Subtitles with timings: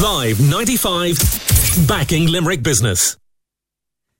[0.00, 3.16] Live 95, backing Limerick business.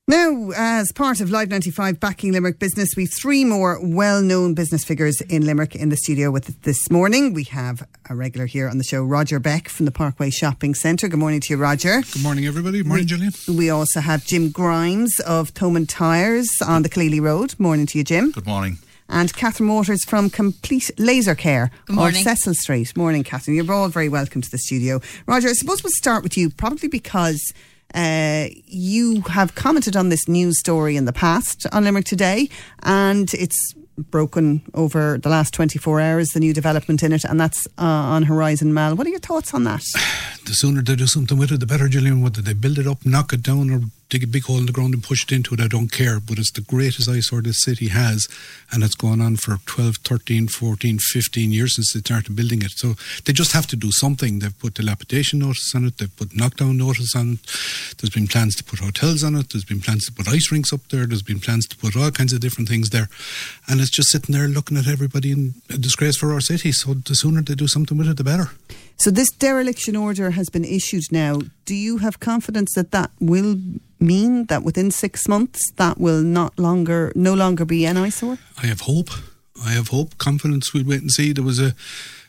[0.08, 4.84] Now, as part of Live 95 backing Limerick business, we've three more well known business
[4.84, 7.34] figures in Limerick in the studio with us this morning.
[7.34, 11.06] We have a regular here on the show, Roger Beck from the Parkway Shopping Centre.
[11.08, 12.02] Good morning to you, Roger.
[12.12, 12.78] Good morning, everybody.
[12.78, 13.32] Good morning, we, Gillian.
[13.56, 17.54] We also have Jim Grimes of Thomond Tyres on the Killeely Road.
[17.60, 18.32] Morning to you, Jim.
[18.32, 18.78] Good morning.
[19.08, 22.16] And Catherine Waters from Complete Laser Care Good morning.
[22.16, 22.96] of Cecil Street.
[22.96, 23.56] Morning, Catherine.
[23.56, 25.00] You're all very welcome to the studio.
[25.26, 27.52] Roger, I suppose we'll start with you, probably because
[27.94, 32.48] uh, you have commented on this news story in the past on Limerick Today,
[32.84, 37.66] and it's broken over the last 24 hours, the new development in it, and that's
[37.78, 38.94] uh, on Horizon Mall.
[38.94, 39.82] What are your thoughts on that?
[40.44, 42.20] The sooner they do something with it, the better, Gillian.
[42.20, 44.72] Whether they build it up, knock it down, or dig a big hole in the
[44.72, 46.20] ground and push it into it, I don't care.
[46.20, 48.28] But it's the greatest eyesore this city has,
[48.70, 52.72] and it's gone on for 12, 13, 14, 15 years since they started building it.
[52.72, 54.40] So they just have to do something.
[54.40, 57.96] They've put dilapidation notice on it, they've put knockdown notice on it.
[57.98, 60.72] There's been plans to put hotels on it, there's been plans to put ice rinks
[60.72, 63.08] up there, there's been plans to put all kinds of different things there.
[63.68, 66.72] And it's just sitting there looking at everybody in a disgrace for our city.
[66.72, 68.50] So the sooner they do something with it, the better.
[68.96, 71.40] So this dereliction order has been issued now.
[71.64, 73.56] Do you have confidence that that will
[73.98, 78.38] mean that within six months that will not longer, no longer be an eyesore?
[78.62, 79.10] I have hope.
[79.64, 80.72] I have hope, confidence.
[80.72, 81.32] We'll wait and see.
[81.32, 81.74] There was a,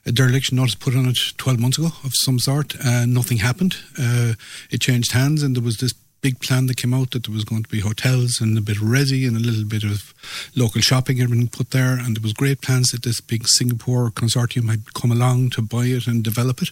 [0.05, 2.75] a dereliction notice put on it 12 months ago of some sort.
[2.83, 3.77] Uh, nothing happened.
[3.97, 4.33] Uh,
[4.69, 5.93] it changed hands, and there was this
[6.23, 8.77] big plan that came out that there was going to be hotels and a bit
[8.77, 10.13] of resi and a little bit of
[10.55, 11.99] local shopping, everything put there.
[11.99, 15.85] And there was great plans that this big Singapore consortium had come along to buy
[15.85, 16.69] it and develop it.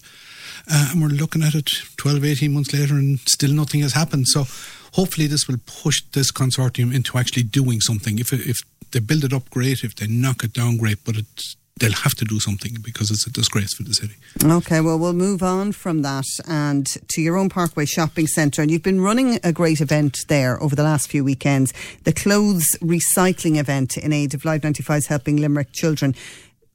[0.72, 4.28] Uh, and we're looking at it 12, 18 months later, and still nothing has happened.
[4.28, 4.46] So
[4.94, 8.20] hopefully this will push this consortium into actually doing something.
[8.20, 8.60] If if
[8.92, 9.84] they build it up, great.
[9.84, 11.04] If they knock it down, great.
[11.04, 14.16] But it's they'll have to do something because it's a disgrace for the city.
[14.44, 18.62] Okay, well, we'll move on from that and to your own Parkway Shopping Centre.
[18.62, 22.66] And you've been running a great event there over the last few weekends the clothes
[22.82, 26.16] recycling event in aid of Live 95's Helping Limerick Children.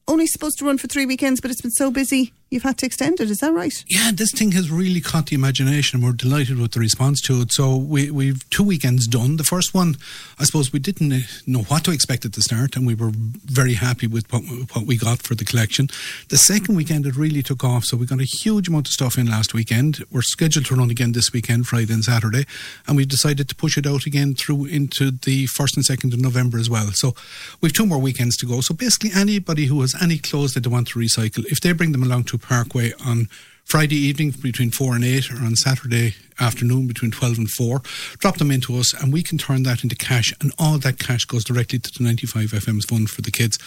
[0.08, 2.86] Only supposed to run for three weekends, but it's been so busy you've had to
[2.86, 3.30] extend it.
[3.30, 3.84] Is that right?
[3.88, 7.40] Yeah, this thing has really caught the imagination, and we're delighted with the response to
[7.40, 7.52] it.
[7.52, 9.36] So we, we've two weekends done.
[9.36, 9.96] The first one,
[10.38, 11.12] I suppose, we didn't
[11.46, 14.42] know what to expect at the start, and we were very happy with what,
[14.72, 15.88] what we got for the collection.
[16.28, 17.84] The second weekend, it really took off.
[17.84, 20.04] So we got a huge amount of stuff in last weekend.
[20.10, 22.46] We're scheduled to run again this weekend, Friday and Saturday,
[22.86, 26.20] and we've decided to push it out again through into the first and second of
[26.20, 26.90] November as well.
[26.92, 27.14] So
[27.60, 28.60] we've two more weekends to go.
[28.60, 31.92] So basically, anybody who has any clothes that they want to recycle, if they bring
[31.92, 33.28] them along to Parkway on
[33.66, 37.82] Friday evening between 4 and 8 or on Saturday afternoon between 12 and 4.
[38.18, 41.24] Drop them into us and we can turn that into cash and all that cash
[41.24, 43.58] goes directly to the 95 FM's fund for the kids.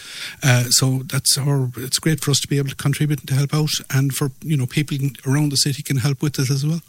[0.42, 3.36] Uh, so that's our, it's great for us to be able to contribute and to
[3.36, 4.98] help out and for, you know, people
[5.28, 6.82] around the city can help with it as well.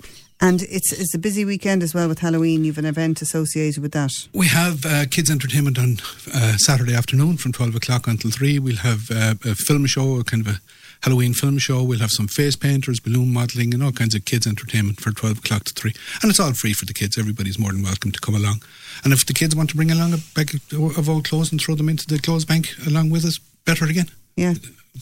[0.43, 2.65] And it's it's a busy weekend as well with Halloween.
[2.65, 4.13] You've an event associated with that.
[4.33, 5.99] We have uh, kids' entertainment on
[6.35, 8.59] uh, Saturday afternoon from 12 o'clock until 3.
[8.59, 10.61] We'll have uh, a film show, a kind of a
[11.03, 11.83] Halloween film show.
[11.83, 15.39] We'll have some face painters, balloon modelling, and all kinds of kids' entertainment for 12
[15.39, 15.93] o'clock to 3.
[16.23, 17.19] And it's all free for the kids.
[17.19, 18.63] Everybody's more than welcome to come along.
[19.05, 21.75] And if the kids want to bring along a bag of old clothes and throw
[21.75, 24.11] them into the clothes bank along with us, better again.
[24.37, 24.55] Yeah.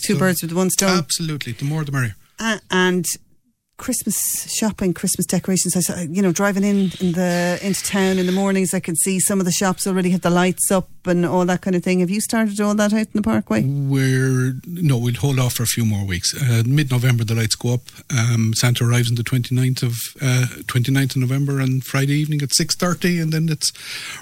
[0.05, 0.99] Two So- birds with one stone.
[0.99, 1.53] Absolutely.
[1.53, 2.17] The more the merrier.
[2.41, 3.05] Uh, and
[3.79, 4.19] Christmas
[4.53, 5.77] shopping, Christmas decorations.
[5.77, 8.99] I saw, you know, driving in, in the into town in the mornings, I could
[8.99, 11.83] see some of the shops already have the lights up and all that kind of
[11.83, 12.01] thing.
[12.01, 13.63] Have you started all that out in the Parkway?
[13.63, 16.35] We're no, we'll hold off for a few more weeks.
[16.37, 17.83] Uh, Mid-November, the lights go up.
[18.11, 22.53] Um, Santa arrives on the 29th of uh, 29th of November and Friday evening at
[22.53, 23.73] six thirty, and then it's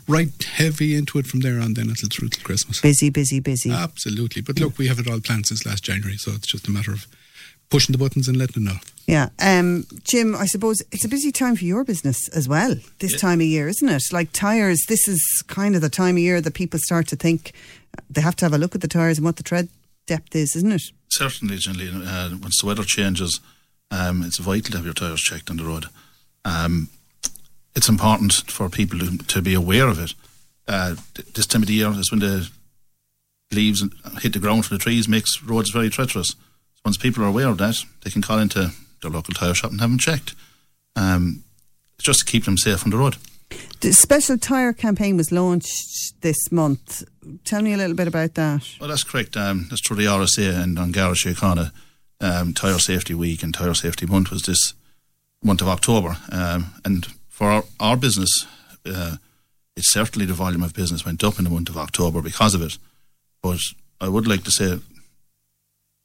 [0.07, 1.75] right heavy into it from there on.
[1.75, 2.81] Then until it's through till Christmas.
[2.81, 3.71] Busy, busy, busy.
[3.71, 6.71] Absolutely, but look, we have it all planned since last January, so it's just a
[6.71, 7.07] matter of
[7.71, 8.81] pushing the buttons and letting them know.
[9.07, 9.29] Yeah.
[9.39, 13.41] Um, Jim, I suppose it's a busy time for your business as well this time
[13.41, 14.03] of year, isn't it?
[14.13, 17.53] Like tyres, this is kind of the time of year that people start to think
[18.11, 19.69] they have to have a look at the tyres and what the tread
[20.07, 20.83] depth is, isn't it?
[21.09, 23.41] Certainly, generally, uh, once the weather changes,
[23.91, 25.87] um, it's vital to have your tyres checked on the road.
[26.45, 26.89] Um,
[27.75, 30.15] it's important for people to, to be aware of it.
[30.67, 30.97] Uh,
[31.35, 32.49] this time of the year is when the
[33.53, 33.85] leaves
[34.21, 36.35] hit the ground from the trees, makes roads very treacherous.
[36.87, 38.71] Once people are aware of that, they can call into
[39.03, 40.37] their local tyre shop and have them checked.
[40.95, 41.43] Um,
[41.99, 43.17] just to keep them safe on the road.
[43.81, 47.03] The special tyre campaign was launched this month.
[47.45, 48.69] Tell me a little bit about that.
[48.81, 49.37] Well, that's correct.
[49.37, 51.73] Um, that's through the RSA and on Garda Síochána.
[52.21, 54.75] Um, Tyre Safety Week and Tyre Safety Month was this
[55.43, 56.19] month of October.
[56.31, 58.47] Um, and for our, our business,
[58.87, 59.17] uh,
[59.77, 62.63] it's certainly the volume of business went up in the month of October because of
[62.63, 62.79] it.
[63.43, 63.59] But
[64.01, 64.79] I would like to say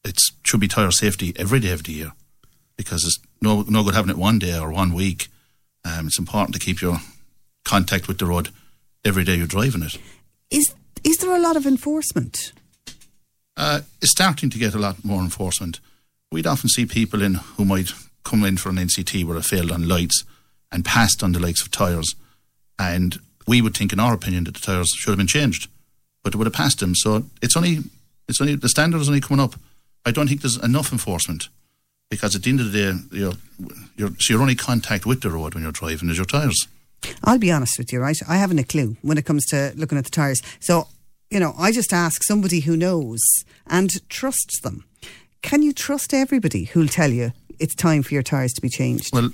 [0.03, 2.11] it should be tyre safety every day of the year.
[2.77, 5.27] because it's no no good having it one day or one week.
[5.85, 6.97] Um, it's important to keep your
[7.63, 8.49] contact with the road
[9.05, 9.97] every day you're driving it.
[10.49, 12.53] Is is there a lot of enforcement?
[13.57, 15.79] Uh, it's starting to get a lot more enforcement.
[16.31, 17.91] We'd often see people in who might
[18.23, 20.23] come in for an NCT where it failed on lights
[20.71, 22.15] and passed on the likes of tyres,
[22.79, 25.67] and we would think, in our opinion, that the tyres should have been changed,
[26.23, 26.95] but it would have passed them.
[26.95, 27.79] So it's only
[28.27, 29.55] it's only the standard is only coming up.
[30.05, 31.49] I don't think there's enough enforcement
[32.09, 33.33] because at the end of the day, you're,
[33.95, 36.67] you're, so your only contact with the road when you're driving is your tyres.
[37.23, 38.17] I'll be honest with you, right?
[38.27, 40.41] I haven't a clue when it comes to looking at the tyres.
[40.59, 40.87] So,
[41.29, 43.19] you know, I just ask somebody who knows
[43.67, 44.83] and trusts them.
[45.41, 49.09] Can you trust everybody who'll tell you it's time for your tyres to be changed?
[49.13, 49.31] Well,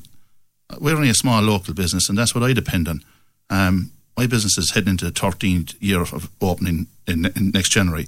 [0.79, 3.01] we're only a small local business, and that's what I depend on.
[3.49, 8.07] Um, my business is heading into the 13th year of opening in, in next January.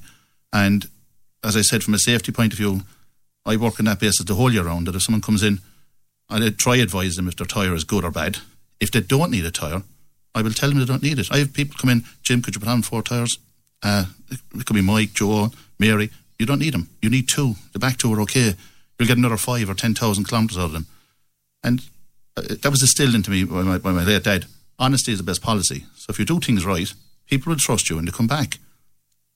[0.52, 0.88] And
[1.44, 2.82] as I said, from a safety point of view,
[3.46, 4.88] I work on that basis the whole year round.
[4.88, 5.60] That if someone comes in,
[6.30, 8.38] I try advise them if their tyre is good or bad.
[8.80, 9.84] If they don't need a tyre,
[10.36, 11.32] I will tell them they don't need it.
[11.32, 13.38] I have people come in, Jim, could you put on four tyres?
[13.82, 16.12] Uh, it could be Mike, Joe, Mary.
[16.38, 16.90] You don't need them.
[17.02, 17.56] You need two.
[17.74, 18.56] The back two are okay.
[18.98, 20.88] You'll get another five or ten thousand kilometres out of them.
[21.64, 21.82] And
[22.38, 24.46] uh, that was instilled into me by my, by my late dad.
[24.78, 25.86] Honesty is the best policy.
[25.96, 26.94] So if you do things right,
[27.28, 28.60] people will trust you and they come back.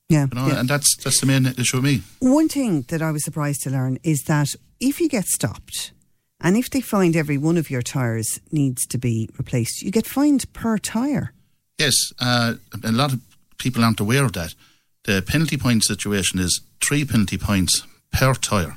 [0.08, 0.60] Yeah, You know, yeah.
[0.60, 2.02] and that's that's the main issue with me.
[2.20, 4.48] One thing that I was surprised to learn is that
[4.80, 5.92] if you get stopped
[6.40, 10.06] and if they find every one of your tyres needs to be replaced, you get
[10.06, 11.32] fined per tyre.
[11.78, 13.20] Yes, uh, a lot of
[13.58, 14.54] people aren't aware of that.
[15.04, 18.76] The penalty point situation is three penalty points per tyre,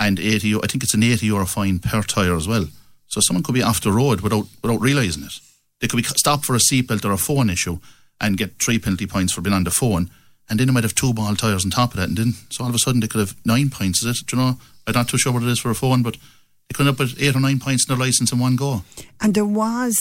[0.00, 0.54] and eighty.
[0.56, 2.66] I think it's an eighty euro fine per tyre as well.
[3.06, 5.32] So someone could be off the road without without realising it.
[5.80, 7.78] They could be stopped for a seatbelt or a phone issue
[8.20, 10.10] and get three penalty points for being on the phone,
[10.52, 12.62] and then they might have two ball tyres on top of that, and then so
[12.62, 14.04] all of a sudden they could have nine points.
[14.04, 14.26] Is it?
[14.26, 14.58] Do you know?
[14.86, 16.98] I'm not too sure what it is for a phone, but they could end up
[16.98, 18.82] with eight or nine points in their license in one go.
[19.22, 19.96] And there was,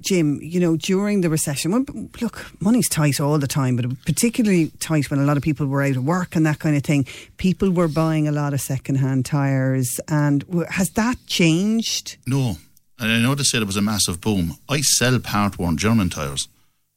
[0.00, 4.72] Jim, you know, during the recession, when, look, money's tight all the time, but particularly
[4.78, 7.06] tight when a lot of people were out of work and that kind of thing.
[7.38, 10.00] People were buying a lot of second-hand tyres.
[10.08, 12.18] And w- has that changed?
[12.26, 12.58] No.
[12.98, 14.56] And I know they said it was a massive boom.
[14.68, 16.48] I sell part worn German tyres.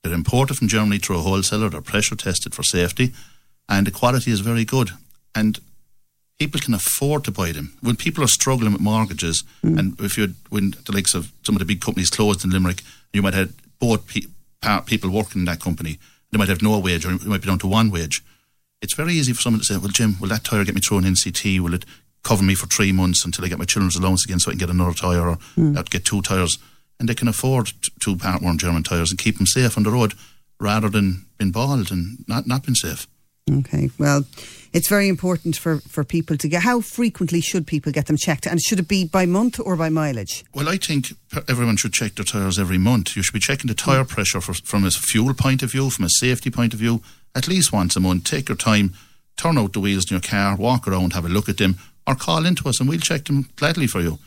[0.07, 3.13] They're imported from Germany through a wholesaler, they're pressure tested for safety,
[3.69, 4.91] and the quality is very good.
[5.35, 5.59] And
[6.39, 7.73] people can afford to buy them.
[7.81, 9.77] When people are struggling with mortgages, mm.
[9.77, 12.83] and if you when the likes of some of the big companies closed in Limerick,
[13.13, 15.99] you might have both pe- people working in that company.
[16.31, 18.23] They might have no wage, or it might be down to one wage.
[18.81, 20.99] It's very easy for someone to say, "Well, Jim, will that tyre get me through
[20.99, 21.59] an NCT?
[21.59, 21.85] Will it
[22.23, 24.59] cover me for three months until I get my children's allowance again, so I can
[24.59, 25.77] get another tyre, or mm.
[25.77, 26.57] I'll get two tyres?"
[26.99, 27.71] And they can afford
[28.01, 30.13] two part-worn German tyres and keep them safe on the road,
[30.59, 33.07] rather than being bald and not not being safe.
[33.49, 34.25] Okay, well,
[34.73, 36.63] it's very important for, for people to get.
[36.63, 38.45] How frequently should people get them checked?
[38.45, 40.43] And should it be by month or by mileage?
[40.53, 41.13] Well, I think
[41.47, 43.15] everyone should check their tyres every month.
[43.15, 46.05] You should be checking the tyre pressure for, from a fuel point of view, from
[46.05, 47.01] a safety point of view,
[47.35, 48.25] at least once a month.
[48.25, 48.93] Take your time,
[49.37, 52.15] turn out the wheels in your car, walk around, have a look at them, or
[52.15, 54.19] call into us and we'll check them gladly for you.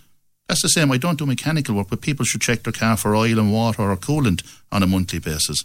[0.51, 0.91] That's the same.
[0.91, 3.89] I don't do mechanical work, but people should check their car for oil and water
[3.89, 4.43] or coolant
[4.73, 5.63] on a monthly basis.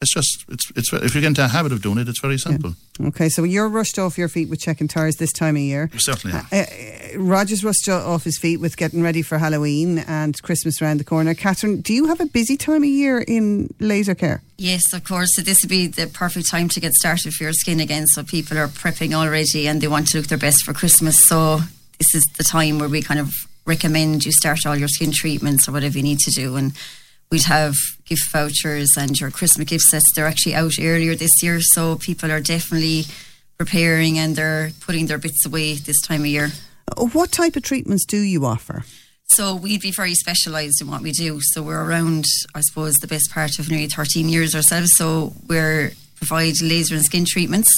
[0.00, 2.38] It's just, it's, it's, if you get into a habit of doing it, it's very
[2.38, 2.72] simple.
[2.98, 5.90] Okay, so you're rushed off your feet with checking tyres this time of year.
[5.98, 6.38] Certainly.
[6.50, 10.96] Uh, uh, Roger's rushed off his feet with getting ready for Halloween and Christmas around
[10.96, 11.34] the corner.
[11.34, 14.40] Catherine, do you have a busy time of year in laser care?
[14.56, 15.28] Yes, of course.
[15.36, 18.06] So this would be the perfect time to get started for your skin again.
[18.06, 21.28] So people are prepping already and they want to look their best for Christmas.
[21.28, 21.58] So
[21.98, 23.30] this is the time where we kind of
[23.64, 26.56] recommend you start all your skin treatments or whatever you need to do.
[26.56, 26.72] And
[27.30, 30.04] we'd have gift vouchers and your Christmas gift sets.
[30.14, 33.04] They're actually out earlier this year, so people are definitely
[33.58, 36.50] preparing and they're putting their bits away this time of year.
[36.96, 38.84] Uh, What type of treatments do you offer?
[39.30, 41.40] So we'd be very specialised in what we do.
[41.40, 44.90] So we're around, I suppose, the best part of nearly 13 years ourselves.
[44.96, 47.68] So we're provide laser and skin treatments.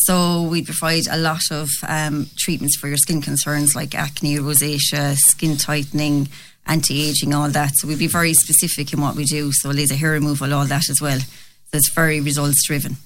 [0.00, 5.16] So we provide a lot of um, treatments for your skin concerns like acne, rosacea,
[5.16, 6.28] skin tightening,
[6.66, 7.72] anti-aging, all that.
[7.74, 9.50] So we'd be very specific in what we do.
[9.52, 11.18] So laser hair removal, all that as well.
[11.18, 12.96] So it's very results driven.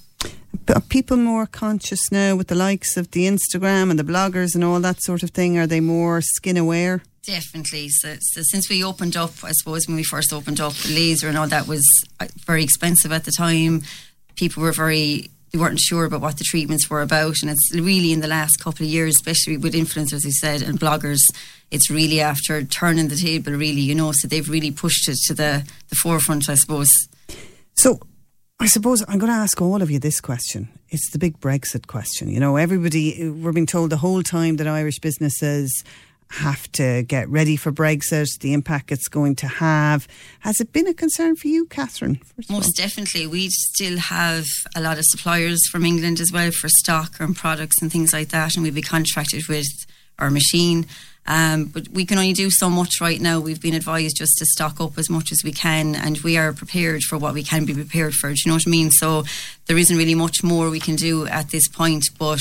[0.69, 4.63] Are people more conscious now with the likes of the Instagram and the bloggers and
[4.63, 5.59] all that sort of thing?
[5.59, 7.03] Are they more skin aware?
[7.25, 7.89] Definitely.
[7.89, 11.29] So, so since we opened up, I suppose when we first opened up, the laser
[11.29, 11.85] and all that was
[12.21, 13.83] uh, very expensive at the time.
[14.37, 18.13] People were very they weren't sure about what the treatments were about, and it's really
[18.13, 21.21] in the last couple of years, especially with influencers, you said, and bloggers.
[21.71, 24.13] It's really after turning the table, really, you know.
[24.13, 26.91] So they've really pushed it to the the forefront, I suppose.
[27.75, 28.01] So,
[28.61, 30.69] I suppose I'm going to ask all of you this question.
[30.89, 32.29] It's the big Brexit question.
[32.29, 35.85] You know, everybody, we're being told the whole time that Irish businesses
[36.33, 40.09] have to get ready for Brexit, the impact it's going to have.
[40.41, 42.21] Has it been a concern for you, Catherine?
[42.49, 43.27] Most definitely.
[43.27, 47.81] We still have a lot of suppliers from England as well for stock and products
[47.83, 49.67] and things like that, and we'd be contracted with
[50.19, 50.87] our machine.
[51.25, 53.39] Um, but we can only do so much right now.
[53.39, 56.53] We've been advised just to stock up as much as we can, and we are
[56.53, 58.31] prepared for what we can be prepared for.
[58.31, 58.91] Do you know what I mean?
[58.91, 59.25] So
[59.67, 62.41] there isn't really much more we can do at this point, but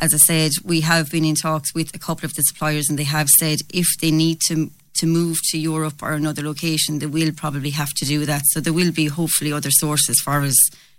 [0.00, 2.98] as I said, we have been in talks with a couple of the suppliers, and
[2.98, 7.06] they have said if they need to to move to Europe or another location, they
[7.06, 8.42] will probably have to do that.
[8.46, 10.58] So there will be hopefully other sources for us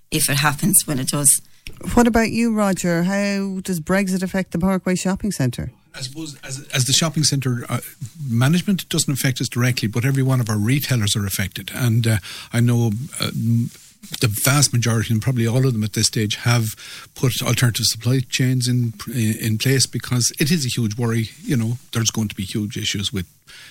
[0.10, 1.30] if it happens when it does.
[1.94, 3.04] What about you, Roger?
[3.04, 5.72] How does Brexit affect the Parkway Shopping Centre?
[5.94, 7.82] I suppose as, as the shopping centre uh,
[8.28, 11.70] management doesn't affect us directly, but every one of our retailers are affected.
[11.76, 12.18] And uh,
[12.54, 13.32] I know uh,
[14.20, 16.66] the vast majority, and probably all of them at this stage, have
[17.16, 21.30] put alternative supply chains in in place because it is a huge worry.
[21.44, 23.28] You know, there's going to be huge issues with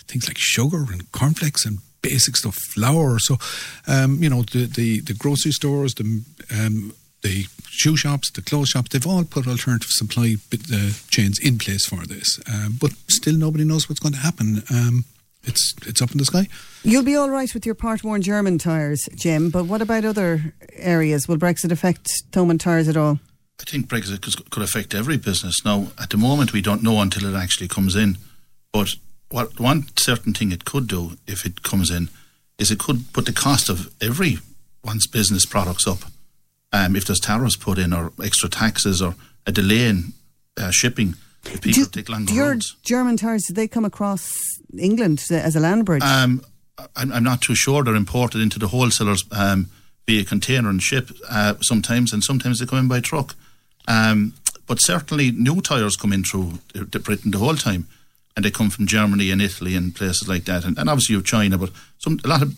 [0.07, 3.19] things like sugar and cornflakes and basic stuff, flour.
[3.19, 3.37] So,
[3.87, 8.71] um, you know, the, the, the grocery stores, the um, the shoe shops, the clothes
[8.71, 10.37] shops, they've all put alternative supply
[10.73, 12.41] uh, chains in place for this.
[12.51, 14.63] Um, but still, nobody knows what's going to happen.
[14.71, 15.05] Um,
[15.45, 16.49] it's it's up in the sky.
[16.83, 19.51] You'll be all right with your part worn German tyres, Jim.
[19.51, 21.29] But what about other areas?
[21.29, 23.19] Will Brexit affect Thomond tyres at all?
[23.61, 25.65] I think Brexit could affect every business.
[25.65, 28.17] Now, at the moment, we don't know until it actually comes in.
[28.73, 28.95] But
[29.31, 32.09] what one certain thing it could do if it comes in
[32.59, 34.39] is it could put the cost of every
[34.85, 35.99] one's business products up.
[36.73, 39.15] Um, if there's tariffs put in or extra taxes or
[39.47, 40.13] a delay in
[40.57, 42.77] uh, shipping, if people do, take do your roads.
[42.83, 44.33] German tires, did they come across
[44.79, 46.03] England as a land bridge?
[46.03, 46.43] Um,
[46.97, 47.85] I'm, I'm, not too sure.
[47.85, 49.69] They're imported into the wholesalers um,
[50.07, 53.35] via container and ship uh, sometimes, and sometimes they come in by truck.
[53.87, 54.35] Um,
[54.67, 56.59] but certainly, new tyres come in through
[57.03, 57.89] Britain the whole time,
[58.37, 61.23] and they come from Germany and Italy and places like that, and, and obviously you
[61.23, 61.59] China.
[61.59, 62.57] But some a lot of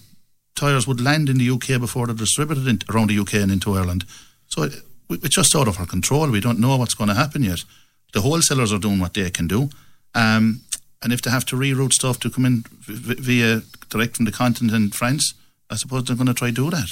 [0.54, 3.74] tyres would land in the UK before they're distributed in, around the UK and into
[3.74, 4.04] Ireland.
[4.48, 4.74] So it,
[5.08, 6.30] it's just out of our control.
[6.30, 7.64] We don't know what's going to happen yet.
[8.12, 9.71] The wholesalers are doing what they can do.
[10.14, 10.61] Um,
[11.02, 14.75] and if they have to reroute stuff to come in via direct from the continent
[14.75, 15.35] in France,
[15.71, 16.88] I suppose they're going to try to do that.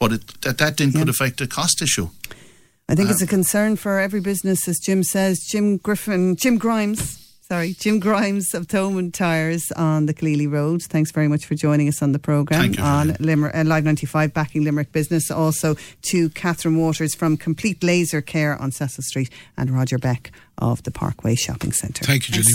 [0.00, 1.00] But it, that, that then yeah.
[1.00, 2.08] could affect the cost issue.
[2.88, 5.40] I think it's a concern for every business, as Jim says.
[5.48, 7.21] Jim Griffin, Jim Grimes,
[7.52, 10.82] sorry, Jim Grimes of Thomond Tyres on the Killeely Road.
[10.84, 14.64] Thanks very much for joining us on the programme on Limerick, uh, Live 95, backing
[14.64, 15.30] Limerick Business.
[15.30, 19.28] Also to Catherine Waters from Complete Laser Care on Cecil Street
[19.58, 22.06] and Roger Beck of the Parkway Shopping Centre.
[22.06, 22.54] Thank you, Julie.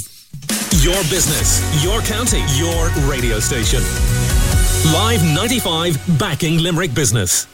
[0.82, 3.84] Your business, your county, your radio station.
[4.92, 7.46] Live 95, backing Limerick Business.